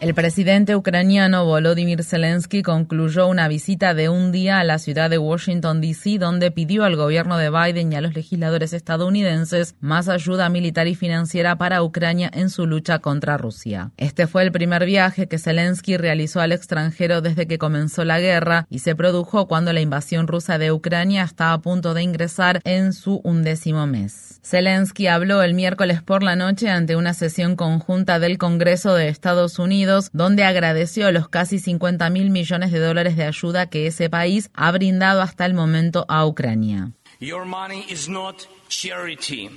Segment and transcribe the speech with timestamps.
[0.00, 5.18] El presidente ucraniano Volodymyr Zelensky concluyó una visita de un día a la ciudad de
[5.18, 10.48] Washington, D.C., donde pidió al gobierno de Biden y a los legisladores estadounidenses más ayuda
[10.48, 13.90] militar y financiera para Ucrania en su lucha contra Rusia.
[13.98, 18.66] Este fue el primer viaje que Zelensky realizó al extranjero desde que comenzó la guerra
[18.70, 22.94] y se produjo cuando la invasión rusa de Ucrania estaba a punto de ingresar en
[22.94, 24.40] su undécimo mes.
[24.42, 29.58] Zelensky habló el miércoles por la noche ante una sesión conjunta del Congreso de Estados
[29.58, 34.50] Unidos donde agradeció los casi 50 mil millones de dólares de ayuda que ese país
[34.54, 36.92] ha brindado hasta el momento a Ucrania.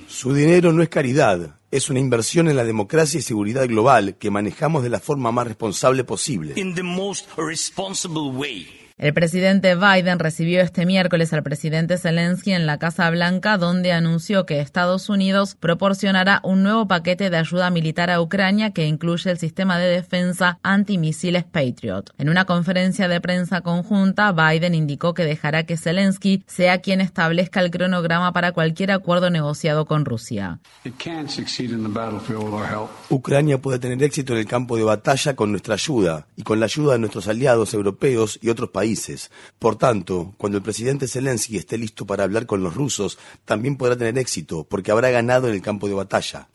[0.08, 4.30] Su dinero no es caridad, es una inversión en la democracia y seguridad global que
[4.30, 6.54] manejamos de la forma más responsable posible.
[8.96, 14.46] El presidente Biden recibió este miércoles al presidente Zelensky en la Casa Blanca, donde anunció
[14.46, 19.38] que Estados Unidos proporcionará un nuevo paquete de ayuda militar a Ucrania que incluye el
[19.38, 22.12] sistema de defensa antimisiles Patriot.
[22.18, 27.58] En una conferencia de prensa conjunta, Biden indicó que dejará que Zelensky sea quien establezca
[27.58, 30.60] el cronograma para cualquier acuerdo negociado con Rusia.
[33.10, 36.66] Ucrania puede tener éxito en el campo de batalla con nuestra ayuda y con la
[36.66, 38.83] ayuda de nuestros aliados europeos y otros países
[39.58, 43.96] por tanto, cuando el presidente Zelensky esté listo para hablar con los rusos, también podrá
[43.96, 46.48] tener éxito, porque habrá ganado en el campo de batalla.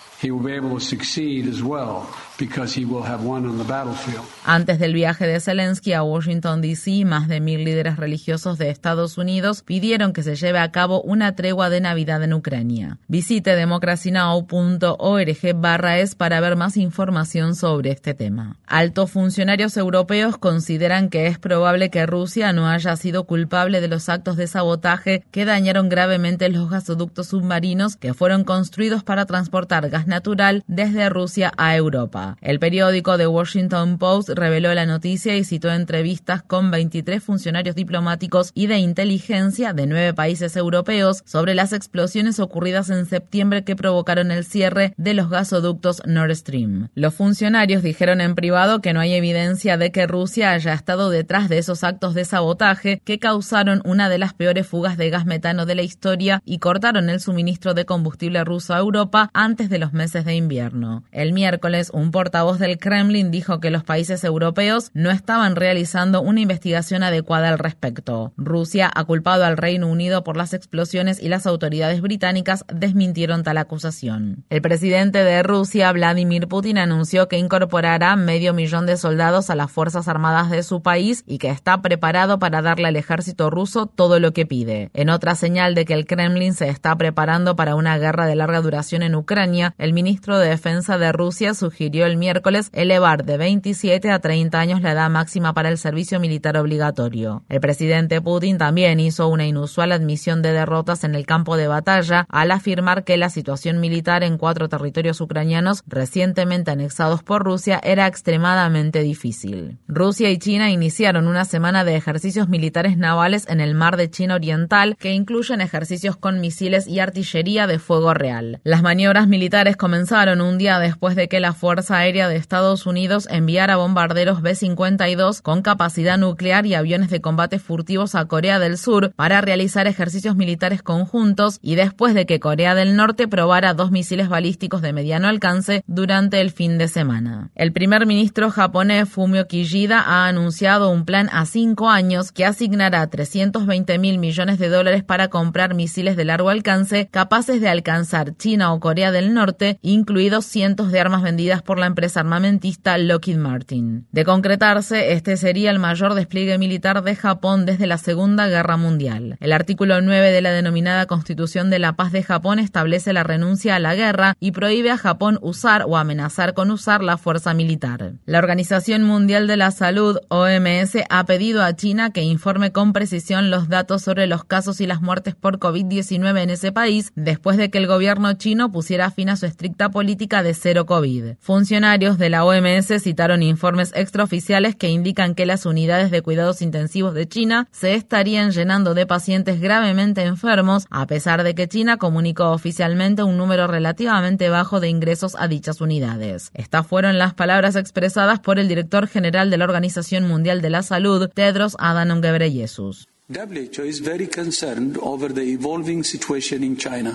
[4.45, 9.17] Antes del viaje de Zelensky a Washington, D.C., más de mil líderes religiosos de Estados
[9.17, 12.97] Unidos pidieron que se lleve a cabo una tregua de Navidad en Ucrania.
[13.07, 18.55] Visite democracynow.org barra es para ver más información sobre este tema.
[18.65, 24.07] Altos funcionarios europeos consideran que es probable que Rusia no haya sido culpable de los
[24.07, 30.07] actos de sabotaje que dañaron gravemente los gasoductos submarinos que fueron construidos para transportar gas
[30.07, 32.28] natural desde Rusia a Europa.
[32.41, 38.51] El periódico The Washington Post reveló la noticia y citó entrevistas con 23 funcionarios diplomáticos
[38.53, 44.31] y de inteligencia de nueve países europeos sobre las explosiones ocurridas en septiembre que provocaron
[44.31, 46.89] el cierre de los gasoductos Nord Stream.
[46.95, 51.49] Los funcionarios dijeron en privado que no hay evidencia de que Rusia haya estado detrás
[51.49, 55.65] de esos actos de sabotaje que causaron una de las peores fugas de gas metano
[55.65, 59.93] de la historia y cortaron el suministro de combustible ruso a Europa antes de los
[59.93, 61.03] meses de invierno.
[61.11, 66.41] El miércoles, un portavoz del Kremlin dijo que los países europeos no estaban realizando una
[66.41, 68.33] investigación adecuada al respecto.
[68.35, 73.57] Rusia ha culpado al Reino Unido por las explosiones y las autoridades británicas desmintieron tal
[73.57, 74.43] acusación.
[74.49, 79.71] El presidente de Rusia, Vladimir Putin, anunció que incorporará medio millón de soldados a las
[79.71, 84.19] Fuerzas Armadas de su país y que está preparado para darle al ejército ruso todo
[84.19, 84.89] lo que pide.
[84.93, 88.59] En otra señal de que el Kremlin se está preparando para una guerra de larga
[88.59, 94.11] duración en Ucrania, el ministro de Defensa de Rusia sugirió el miércoles elevar de 27
[94.11, 97.43] a 30 años la edad máxima para el servicio militar obligatorio.
[97.47, 102.25] El presidente Putin también hizo una inusual admisión de derrotas en el campo de batalla
[102.29, 108.07] al afirmar que la situación militar en cuatro territorios ucranianos recientemente anexados por Rusia era
[108.07, 109.77] extremadamente difícil.
[109.87, 114.35] Rusia y China iniciaron una semana de ejercicios militares navales en el mar de China
[114.35, 118.59] Oriental que incluyen ejercicios con misiles y artillería de fuego real.
[118.63, 123.27] Las maniobras militares comenzaron un día después de que la Fuerza Aérea de Estados Unidos
[123.29, 129.11] enviara bombarderos B-52 con capacidad nuclear y aviones de combate furtivos a Corea del Sur
[129.15, 134.29] para realizar ejercicios militares conjuntos y después de que Corea del Norte probara dos misiles
[134.29, 137.51] balísticos de mediano alcance durante el fin de semana.
[137.55, 141.45] El primer ministro japonés Fumio Kishida ha anunciado un plan a
[141.89, 147.59] años que asignará 320 mil millones de dólares para comprar misiles de largo alcance capaces
[147.59, 152.19] de alcanzar China o Corea del Norte, incluidos cientos de armas vendidas por la empresa
[152.19, 154.07] armamentista Lockheed Martin.
[154.11, 159.37] De concretarse, este sería el mayor despliegue militar de Japón desde la Segunda Guerra Mundial.
[159.39, 163.75] El artículo 9 de la denominada Constitución de la Paz de Japón establece la renuncia
[163.75, 168.13] a la guerra y prohíbe a Japón usar o amenazar con usar la fuerza militar.
[168.25, 173.49] La Organización Mundial de la Salud, OMS, ha pedido a China que informe con precisión
[173.49, 177.69] los datos sobre los casos y las muertes por COVID-19 en ese país después de
[177.69, 181.35] que el gobierno chino pusiera fin a su estricta política de cero COVID.
[181.39, 187.13] Funcionarios de la OMS citaron informes extraoficiales que indican que las unidades de cuidados intensivos
[187.13, 192.49] de China se estarían llenando de pacientes gravemente enfermos, a pesar de que China comunicó
[192.49, 196.49] oficialmente un número relativamente bajo de ingresos a dichas unidades.
[196.55, 200.81] Estas fueron las palabras expresadas por el director general de la Organización Mundial de la
[200.81, 203.09] Salud, Tedros Adhanom Ghebreyesus.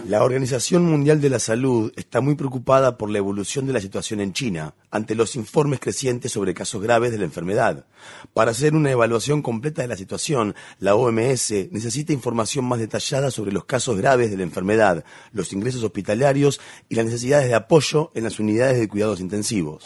[0.07, 4.21] La Organización Mundial de la Salud está muy preocupada por la evolución de la situación
[4.21, 7.87] en China ante los informes crecientes sobre casos graves de la enfermedad.
[8.33, 13.51] Para hacer una evaluación completa de la situación, la OMS necesita información más detallada sobre
[13.51, 18.23] los casos graves de la enfermedad, los ingresos hospitalarios y las necesidades de apoyo en
[18.23, 19.83] las unidades de cuidados intensivos.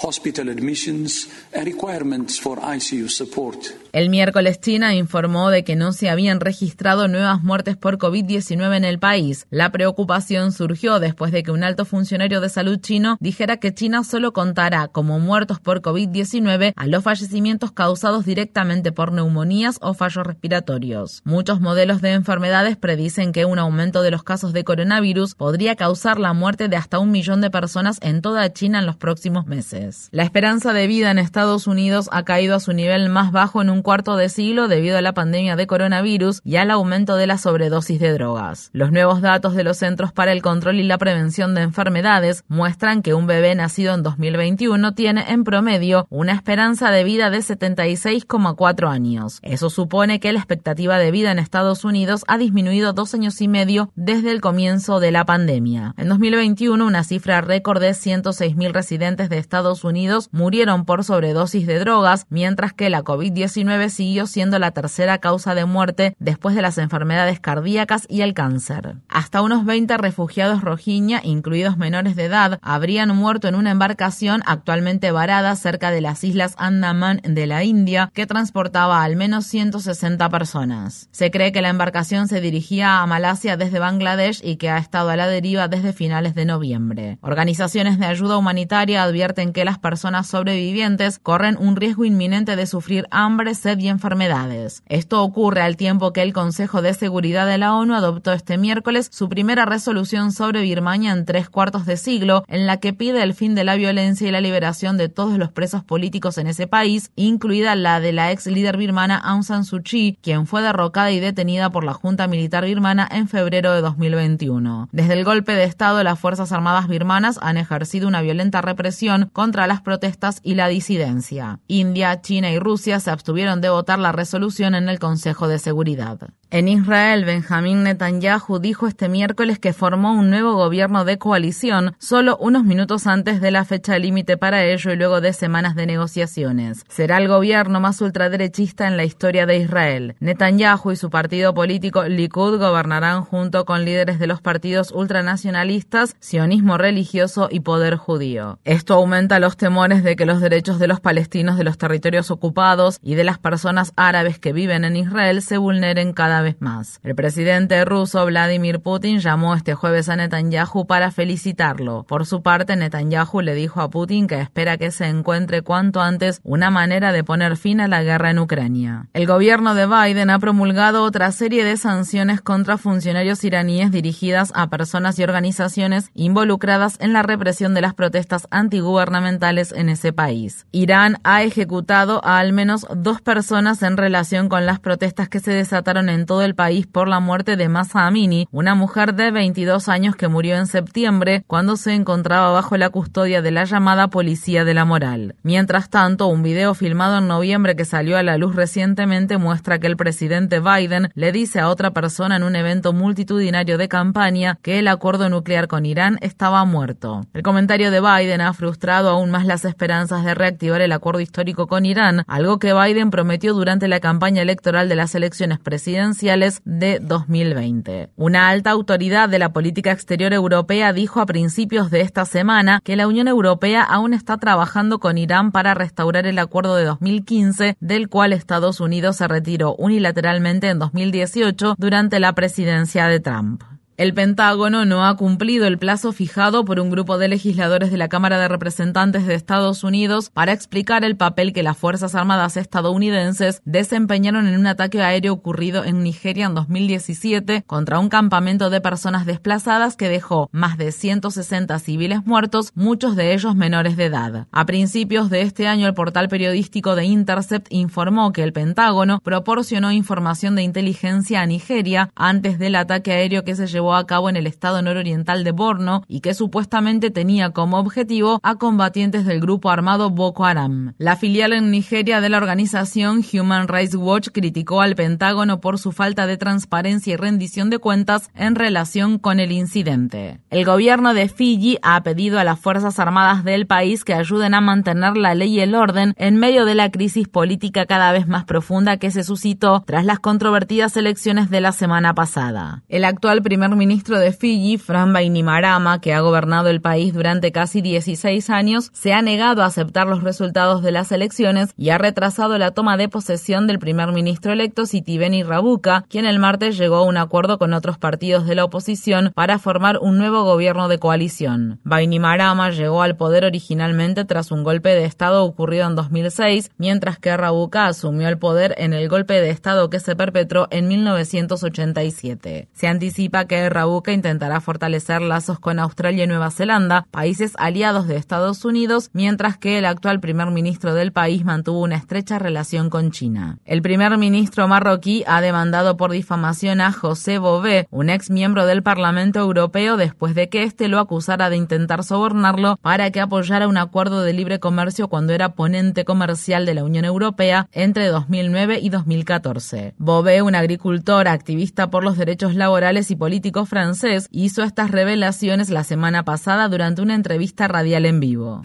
[3.93, 8.85] El miércoles China informó de que no se habían registrado nuevas muertes por COVID-19 en
[8.85, 9.47] el país.
[9.49, 14.05] La preocupación surgió después de que un alto funcionario de salud chino dijera que China
[14.05, 20.27] solo contará como muertos por COVID-19 a los fallecimientos causados directamente por neumonías o fallos
[20.27, 21.23] respiratorios.
[21.25, 26.21] Muchos modelos de enfermedades predicen que un aumento de los casos de coronavirus podría causar
[26.21, 30.09] la muerte de hasta un millón de personas en toda China en los próximos meses.
[30.13, 33.71] La esperanza de vida en Estados Unidos ha caído a su nivel más bajo en
[33.71, 37.39] un cuarto de siglo debido a la pandemia de coronavirus y al aumento de la
[37.39, 38.71] sobredosis de drogas.
[38.73, 43.03] Los nuevos datos de los Centros para el Control y la Prevención de Enfermedades muestran
[43.03, 48.89] que un bebé nacido en 2021 tiene en promedio una esperanza de vida de 76,4
[48.89, 49.39] años.
[49.43, 53.49] Eso supone que la expectativa de vida en Estados Unidos ha disminuido dos años y
[53.49, 55.95] medio desde el comienzo de la pandemia.
[55.97, 61.79] En 2021, una cifra récord de 106.000 residentes de Estados Unidos murieron por sobredosis de
[61.79, 66.79] drogas, mientras que la COVID-19 siguió siendo la tercera causa de muerte después de las
[66.79, 68.97] enfermedades cardíacas y el cáncer.
[69.09, 75.11] Hasta unos 20 refugiados rojiña, incluidos menores de edad, habrían muerto en una embarcación actualmente
[75.11, 81.09] varada cerca de las islas Andaman de la India que transportaba al menos 160 personas.
[81.11, 85.11] Se cree que la embarcación se dirigía a Malasia desde Bangladesh y que ha estado
[85.11, 87.19] a la deriva desde finales de noviembre.
[87.21, 93.07] Organizaciones de ayuda humanitaria advierten que las personas sobrevivientes corren un riesgo inminente de sufrir
[93.11, 94.83] hambre, sed y enfermedades.
[94.87, 99.11] Esto ocurre al tiempo que el Consejo de Seguridad de la ONU adoptó este miércoles
[99.13, 103.35] su primera resolución sobre Birmania en tres cuartos de siglo, en la que pide el
[103.35, 107.11] fin de la violencia y la liberación de todos los presos políticos en ese país,
[107.17, 111.21] incluida la de la ex líder birmana Aung San Suu Kyi, quien fue derrocada y
[111.21, 114.89] detenida por la Junta Militar Birmana en febrero de 2021.
[114.93, 119.67] Desde el golpe de Estado, las Fuerzas Armadas birmanas han ejercido una violenta represión contra
[119.67, 121.61] las protestas y la disidencia.
[121.67, 126.19] India, China y Rusia se abstuvieron de votar la resolución en el Consejo de Seguridad.
[126.51, 132.39] En Israel, Benjamín Netanyahu dijo este miércoles que formó un nuevo gobierno de coalición solo
[132.39, 136.87] unos minutos antes de la fecha límite para ello y luego de semanas de negociaciones.
[136.89, 140.17] Será el gobierno más ultraderechista en la historia de Israel.
[140.21, 146.79] Netanyahu y su partido político Likud gobernarán junto con líderes de los partidos ultranacionalistas, sionismo
[146.79, 148.59] religioso y poder judío.
[148.65, 153.01] Esto aumenta los temores de que los derechos de los palestinos de los territorios ocupados
[153.03, 157.01] y de las personas árabes que viven en Israel se vulneren cada vez más.
[157.03, 162.05] El presidente ruso Vladimir Putin llamó este jueves a Netanyahu para felicitarlo.
[162.05, 166.41] Por su parte, Netanyahu le dijo a Putin que espera que se encuentre cuanto antes
[166.45, 169.09] una manera de poner fin a la guerra en Ucrania.
[169.13, 174.69] El gobierno de Biden ha promulgado otra serie de sanciones contra funcionarios iraníes dirigidas a
[174.69, 180.67] personas y organizaciones involucradas en la represión de las protestas antigubernamentales en ese país.
[180.73, 185.53] Irán ha ejecutado a al menos dos personas en relación con las protestas que se
[185.53, 189.89] desataron en todo el país por la muerte de Masa Amini, una mujer de 22
[189.89, 194.67] años que murió en septiembre cuando se encontraba bajo la custodia de la llamada Policía
[194.67, 195.37] de la Moral.
[195.43, 199.87] Mientras tanto, un video filmado en noviembre que salió a la luz recientemente muestra que
[199.87, 204.79] el presidente Biden le dice a otra persona en un evento multitudinario de campaña que
[204.79, 207.23] el acuerdo nuclear con Irán estaba muerto.
[207.33, 211.67] El comentario de Biden ha frustrado aún más las esperanzas de reactivar el acuerdo histórico
[211.69, 216.18] con Irán, algo que Biden prometió durante la campaña electoral de las elecciones presidenciales
[216.65, 218.11] de 2020.
[218.17, 222.97] Una alta autoridad de la política exterior europea dijo a principios de esta semana que
[222.97, 228.09] la Unión Europea aún está trabajando con Irán para restaurar el acuerdo de 2015, del
[228.09, 233.63] cual Estados Unidos se retiró unilateralmente en 2018 durante la presidencia de Trump.
[233.99, 238.07] El Pentágono no ha cumplido el plazo fijado por un grupo de legisladores de la
[238.07, 243.61] Cámara de Representantes de Estados Unidos para explicar el papel que las Fuerzas Armadas estadounidenses
[243.65, 249.27] desempeñaron en un ataque aéreo ocurrido en Nigeria en 2017 contra un campamento de personas
[249.27, 254.47] desplazadas que dejó más de 160 civiles muertos, muchos de ellos menores de edad.
[254.53, 259.91] A principios de este año, el portal periodístico de Intercept informó que el Pentágono proporcionó
[259.91, 264.37] información de inteligencia a Nigeria antes del ataque aéreo que se llevó a cabo en
[264.37, 269.71] el estado nororiental de Borno y que supuestamente tenía como objetivo a combatientes del grupo
[269.71, 270.95] armado Boko Haram.
[270.99, 275.93] La filial en Nigeria de la organización Human Rights Watch criticó al Pentágono por su
[275.93, 280.41] falta de transparencia y rendición de cuentas en relación con el incidente.
[280.51, 284.61] El gobierno de Fiji ha pedido a las Fuerzas Armadas del país que ayuden a
[284.61, 288.45] mantener la ley y el orden en medio de la crisis política cada vez más
[288.45, 292.83] profunda que se suscitó tras las controvertidas elecciones de la semana pasada.
[292.89, 297.81] El actual primer ministro de Fiji, Fran Bainimarama, que ha gobernado el país durante casi
[297.81, 302.59] 16 años, se ha negado a aceptar los resultados de las elecciones y ha retrasado
[302.59, 307.05] la toma de posesión del primer ministro electo Sitiveni Rabuka, quien el martes llegó a
[307.05, 311.81] un acuerdo con otros partidos de la oposición para formar un nuevo gobierno de coalición.
[311.85, 317.37] Bainimarama llegó al poder originalmente tras un golpe de Estado ocurrido en 2006, mientras que
[317.37, 322.69] Rabuka asumió el poder en el golpe de Estado que se perpetró en 1987.
[322.73, 328.17] Se anticipa que Rabuka intentará fortalecer lazos con Australia y Nueva Zelanda, países aliados de
[328.17, 333.11] Estados Unidos, mientras que el actual primer ministro del país mantuvo una estrecha relación con
[333.11, 333.59] China.
[333.65, 338.83] El primer ministro marroquí ha demandado por difamación a José Bové, un ex miembro del
[338.83, 343.77] Parlamento Europeo, después de que éste lo acusara de intentar sobornarlo para que apoyara un
[343.77, 348.89] acuerdo de libre comercio cuando era ponente comercial de la Unión Europea entre 2009 y
[348.91, 349.95] 2014.
[349.99, 355.85] Bové, un agricultor, activista por los derechos laborales y políticos francés hizo estas revelaciones la
[355.85, 358.63] semana pasada durante una entrevista radial en vivo.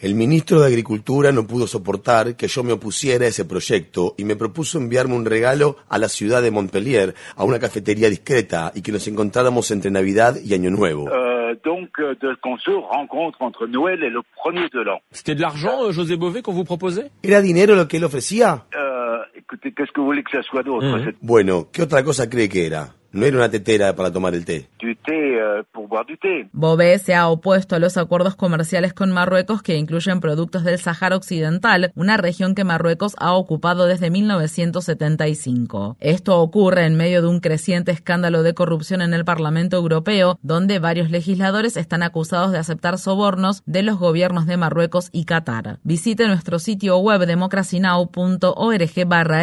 [0.00, 4.24] El ministro de Agricultura no pudo soportar que yo me opusiera a ese proyecto y
[4.24, 8.82] me propuso enviarme un regalo a la ciudad de Montpellier, a una cafetería discreta y
[8.82, 11.08] que nos encontráramos entre Navidad y Año Nuevo.
[11.08, 15.00] Euh, donc, euh, de, qu'on se rencontre entre Noël et le premier de l'an.
[15.10, 18.64] C'était de l'argent, euh, José Bové, qu'on vous proposait ¿Era dinero lo que él ofrecía?
[18.74, 18.87] Euh,
[19.48, 21.04] que que.
[21.04, 22.94] C'est Bueno, ¿qué otra cosa cree que era?
[23.12, 24.68] No era una tetera para tomar el té.
[24.88, 25.38] du thé
[25.72, 26.48] pour boire du thé.
[26.52, 31.16] Bové se ha opuesto a los acuerdos comerciales con Marruecos que incluyen productos del Sahara
[31.16, 35.96] Occidental, una región que Marruecos ha ocupado desde 1975.
[36.00, 40.78] Esto ocurre en medio de un creciente escándalo de corrupción en el Parlamento Europeo, donde
[40.78, 45.78] varios legisladores están acusados de aceptar sobornos de los gobiernos de Marruecos y Qatar.
[45.82, 48.78] Visite nuestro sitio web democracynow.org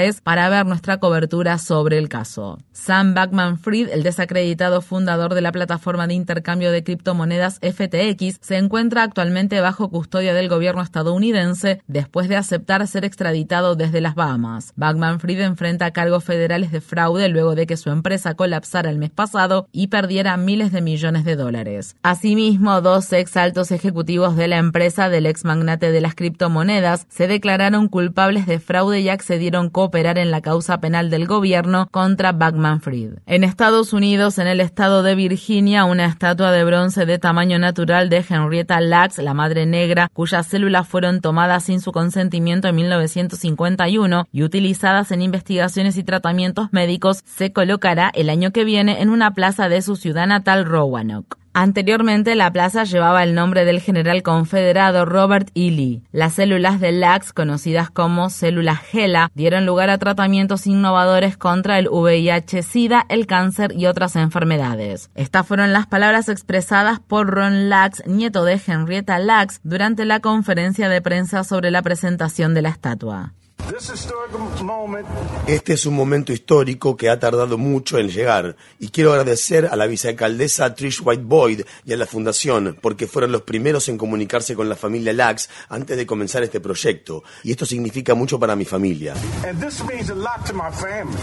[0.06, 2.58] es para ver nuestra cobertura sobre el caso.
[2.72, 8.58] Sam Backman Fried, el desacreditado fundador de la plataforma de intercambio de criptomonedas FTX, se
[8.58, 14.74] encuentra actualmente bajo custodia del gobierno estadounidense después de aceptar ser extraditado desde las Bahamas.
[14.76, 19.12] Backman Fried enfrenta cargos federales de fraude luego de que su empresa colapsara el mes
[19.12, 21.96] pasado y perdiera miles de millones de dólares.
[22.04, 27.28] Asimismo, dos ex altos ejecutivos de la empresa del ex magnate de las criptomonedas se
[27.28, 32.32] declararon culpables de fraude y accedieron a cooperar en la causa penal del gobierno contra
[32.32, 33.20] Backman Fried.
[33.26, 38.10] En Estados Unidos, en el estado de Virginia, una estatua de bronce de tamaño natural
[38.10, 44.28] de Henrietta Lacks, la madre negra, cuyas células fueron tomadas sin su consentimiento en 1951
[44.32, 49.32] y utilizadas en investigaciones y tratamientos médicos, se colocará el año que viene en una
[49.32, 51.45] plaza de su ciudad natal, Roanoke.
[51.58, 55.72] Anteriormente, la plaza llevaba el nombre del general confederado Robert E.
[55.72, 56.04] Lee.
[56.12, 61.88] Las células de LAX, conocidas como células GELA, dieron lugar a tratamientos innovadores contra el
[61.88, 65.10] VIH-Sida, el cáncer y otras enfermedades.
[65.16, 70.90] Estas fueron las palabras expresadas por Ron Lax, nieto de Henrietta Lacks, durante la conferencia
[70.90, 73.32] de prensa sobre la presentación de la estatua.
[75.48, 79.76] Este es un momento histórico que ha tardado mucho en llegar y quiero agradecer a
[79.76, 84.56] la vicealcaldesa Trish White Boyd y a la fundación porque fueron los primeros en comunicarse
[84.56, 88.66] con la familia Lax antes de comenzar este proyecto y esto significa mucho para mi
[88.66, 89.14] familia.
[89.48, 91.18] And this means a lot to my family.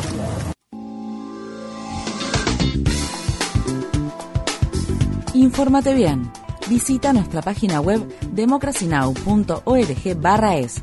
[5.34, 6.30] Infórmate bien.
[6.68, 8.00] Visita nuestra página web
[8.32, 10.82] democracynow.org es.